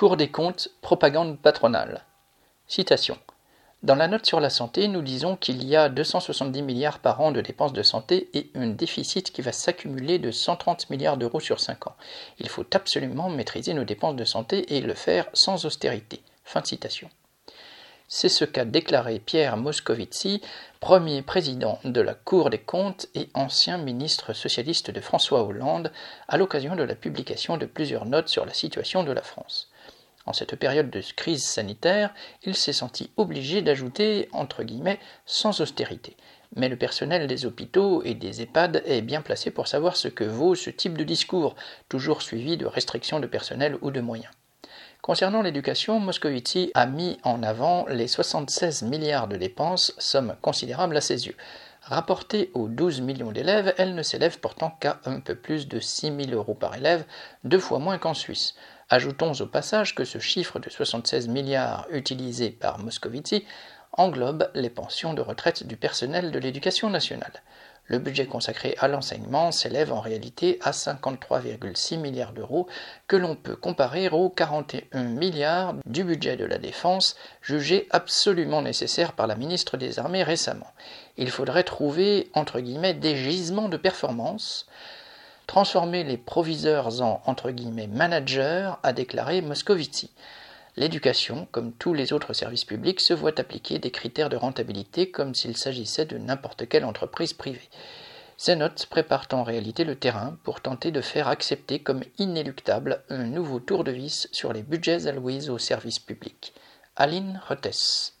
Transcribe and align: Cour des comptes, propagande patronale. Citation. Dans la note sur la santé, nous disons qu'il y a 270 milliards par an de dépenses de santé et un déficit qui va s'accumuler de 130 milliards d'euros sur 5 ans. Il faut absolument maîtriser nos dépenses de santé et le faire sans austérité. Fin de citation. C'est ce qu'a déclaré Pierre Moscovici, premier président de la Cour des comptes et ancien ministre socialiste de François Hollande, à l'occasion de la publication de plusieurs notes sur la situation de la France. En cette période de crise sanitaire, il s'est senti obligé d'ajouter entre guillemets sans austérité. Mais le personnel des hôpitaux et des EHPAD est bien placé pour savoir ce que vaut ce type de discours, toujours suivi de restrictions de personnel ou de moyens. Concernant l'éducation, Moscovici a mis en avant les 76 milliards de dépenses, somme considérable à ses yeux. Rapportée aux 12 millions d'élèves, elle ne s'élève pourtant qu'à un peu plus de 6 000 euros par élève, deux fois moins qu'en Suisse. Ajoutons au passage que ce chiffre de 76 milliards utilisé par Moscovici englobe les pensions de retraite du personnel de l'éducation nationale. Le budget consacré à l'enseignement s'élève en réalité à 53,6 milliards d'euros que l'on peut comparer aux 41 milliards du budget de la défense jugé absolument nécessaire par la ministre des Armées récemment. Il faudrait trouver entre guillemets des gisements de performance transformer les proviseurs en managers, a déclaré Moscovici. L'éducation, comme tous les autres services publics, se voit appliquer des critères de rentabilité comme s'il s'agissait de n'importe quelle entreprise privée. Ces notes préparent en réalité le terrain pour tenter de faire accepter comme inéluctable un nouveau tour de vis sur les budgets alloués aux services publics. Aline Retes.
Cour 0.00 0.16
des 0.16 0.30
comptes, 0.30 0.70
propagande 0.80 1.38
patronale. 1.38 2.06
Citation. 2.66 3.18
Dans 3.82 3.94
la 3.94 4.08
note 4.08 4.24
sur 4.24 4.40
la 4.40 4.48
santé, 4.48 4.88
nous 4.88 5.02
disons 5.02 5.36
qu'il 5.36 5.62
y 5.62 5.76
a 5.76 5.90
270 5.90 6.62
milliards 6.62 7.00
par 7.00 7.20
an 7.20 7.32
de 7.32 7.42
dépenses 7.42 7.74
de 7.74 7.82
santé 7.82 8.30
et 8.32 8.50
un 8.54 8.68
déficit 8.68 9.30
qui 9.30 9.42
va 9.42 9.52
s'accumuler 9.52 10.18
de 10.18 10.30
130 10.30 10.88
milliards 10.88 11.18
d'euros 11.18 11.38
sur 11.38 11.60
5 11.60 11.88
ans. 11.88 11.96
Il 12.38 12.48
faut 12.48 12.64
absolument 12.72 13.28
maîtriser 13.28 13.74
nos 13.74 13.84
dépenses 13.84 14.16
de 14.16 14.24
santé 14.24 14.74
et 14.74 14.80
le 14.80 14.94
faire 14.94 15.28
sans 15.34 15.66
austérité. 15.66 16.22
Fin 16.44 16.62
de 16.62 16.66
citation. 16.66 17.10
C'est 18.08 18.30
ce 18.30 18.46
qu'a 18.46 18.64
déclaré 18.64 19.18
Pierre 19.18 19.58
Moscovici, 19.58 20.40
premier 20.80 21.20
président 21.20 21.78
de 21.84 22.00
la 22.00 22.14
Cour 22.14 22.48
des 22.48 22.58
comptes 22.58 23.06
et 23.14 23.28
ancien 23.34 23.76
ministre 23.76 24.32
socialiste 24.32 24.90
de 24.90 25.00
François 25.02 25.44
Hollande, 25.44 25.92
à 26.26 26.38
l'occasion 26.38 26.74
de 26.74 26.84
la 26.84 26.94
publication 26.94 27.58
de 27.58 27.66
plusieurs 27.66 28.06
notes 28.06 28.28
sur 28.28 28.46
la 28.46 28.54
situation 28.54 29.04
de 29.04 29.12
la 29.12 29.22
France. 29.22 29.69
En 30.30 30.32
cette 30.32 30.54
période 30.54 30.90
de 30.90 31.02
crise 31.16 31.42
sanitaire, 31.42 32.14
il 32.44 32.54
s'est 32.54 32.72
senti 32.72 33.10
obligé 33.16 33.62
d'ajouter 33.62 34.28
entre 34.30 34.62
guillemets 34.62 35.00
sans 35.26 35.60
austérité. 35.60 36.16
Mais 36.54 36.68
le 36.68 36.76
personnel 36.76 37.26
des 37.26 37.46
hôpitaux 37.46 38.04
et 38.04 38.14
des 38.14 38.40
EHPAD 38.40 38.84
est 38.86 39.02
bien 39.02 39.22
placé 39.22 39.50
pour 39.50 39.66
savoir 39.66 39.96
ce 39.96 40.06
que 40.06 40.22
vaut 40.22 40.54
ce 40.54 40.70
type 40.70 40.96
de 40.96 41.02
discours, 41.02 41.56
toujours 41.88 42.22
suivi 42.22 42.56
de 42.56 42.64
restrictions 42.64 43.18
de 43.18 43.26
personnel 43.26 43.76
ou 43.82 43.90
de 43.90 44.00
moyens. 44.00 44.32
Concernant 45.02 45.42
l'éducation, 45.42 45.98
Moscovici 45.98 46.70
a 46.74 46.86
mis 46.86 47.18
en 47.24 47.42
avant 47.42 47.86
les 47.88 48.06
76 48.06 48.82
milliards 48.82 49.26
de 49.26 49.36
dépenses, 49.36 49.94
somme 49.98 50.36
considérable 50.42 50.96
à 50.96 51.00
ses 51.00 51.26
yeux. 51.26 51.36
Rapportée 51.82 52.52
aux 52.54 52.68
12 52.68 53.00
millions 53.00 53.32
d'élèves, 53.32 53.74
elle 53.78 53.96
ne 53.96 54.02
s'élève 54.04 54.38
pourtant 54.38 54.76
qu'à 54.78 55.00
un 55.06 55.18
peu 55.18 55.34
plus 55.34 55.66
de 55.66 55.80
6 55.80 56.14
000 56.26 56.30
euros 56.30 56.54
par 56.54 56.76
élève, 56.76 57.04
deux 57.42 57.58
fois 57.58 57.80
moins 57.80 57.98
qu'en 57.98 58.14
Suisse. 58.14 58.54
Ajoutons 58.92 59.34
au 59.34 59.46
passage 59.46 59.94
que 59.94 60.04
ce 60.04 60.18
chiffre 60.18 60.58
de 60.58 60.68
76 60.68 61.28
milliards 61.28 61.86
utilisé 61.92 62.50
par 62.50 62.80
Moscovici 62.80 63.44
englobe 63.92 64.50
les 64.54 64.68
pensions 64.68 65.14
de 65.14 65.20
retraite 65.22 65.64
du 65.64 65.76
personnel 65.76 66.32
de 66.32 66.38
l'éducation 66.40 66.90
nationale. 66.90 67.40
Le 67.86 68.00
budget 68.00 68.26
consacré 68.26 68.74
à 68.80 68.88
l'enseignement 68.88 69.52
s'élève 69.52 69.92
en 69.92 70.00
réalité 70.00 70.58
à 70.62 70.72
53,6 70.72 71.98
milliards 71.98 72.32
d'euros 72.32 72.66
que 73.06 73.14
l'on 73.14 73.36
peut 73.36 73.54
comparer 73.54 74.08
aux 74.08 74.28
41 74.28 75.04
milliards 75.04 75.76
du 75.86 76.02
budget 76.02 76.36
de 76.36 76.44
la 76.44 76.58
défense 76.58 77.14
jugé 77.42 77.86
absolument 77.90 78.60
nécessaire 78.60 79.12
par 79.12 79.28
la 79.28 79.36
ministre 79.36 79.76
des 79.76 80.00
Armées 80.00 80.24
récemment. 80.24 80.72
Il 81.16 81.30
faudrait 81.30 81.62
trouver 81.62 82.28
entre 82.34 82.58
guillemets 82.58 82.94
des 82.94 83.14
gisements 83.14 83.68
de 83.68 83.76
performance 83.76 84.66
transformer 85.50 86.04
les 86.04 86.16
proviseurs 86.16 87.02
en 87.02 87.34
managers, 87.88 88.70
a 88.84 88.92
déclaré 88.92 89.40
Moscovici. 89.42 90.12
L'éducation, 90.76 91.48
comme 91.50 91.72
tous 91.72 91.92
les 91.92 92.12
autres 92.12 92.34
services 92.34 92.64
publics, 92.64 93.00
se 93.00 93.14
voit 93.14 93.40
appliquer 93.40 93.80
des 93.80 93.90
critères 93.90 94.28
de 94.28 94.36
rentabilité 94.36 95.10
comme 95.10 95.34
s'il 95.34 95.56
s'agissait 95.56 96.04
de 96.04 96.18
n'importe 96.18 96.68
quelle 96.68 96.84
entreprise 96.84 97.32
privée. 97.32 97.68
Ces 98.36 98.54
notes 98.54 98.86
préparent 98.86 99.26
en 99.32 99.42
réalité 99.42 99.82
le 99.82 99.96
terrain 99.96 100.38
pour 100.44 100.60
tenter 100.60 100.92
de 100.92 101.00
faire 101.00 101.26
accepter 101.26 101.80
comme 101.80 102.04
inéluctable 102.18 103.02
un 103.08 103.24
nouveau 103.24 103.58
tour 103.58 103.82
de 103.82 103.90
vis 103.90 104.28
sur 104.30 104.52
les 104.52 104.62
budgets 104.62 105.08
alloués 105.08 105.50
aux 105.50 105.58
services 105.58 105.98
publics. 105.98 106.54
Aline 106.94 107.42
Retes. 107.48 108.19